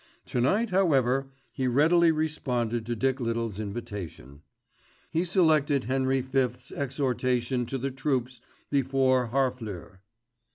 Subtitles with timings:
[0.25, 4.41] To night, however, he readily responded to Dick Little's invitation.
[5.11, 8.41] He selected Henry V's exhortation to the troops
[8.71, 10.01] before Harfleur.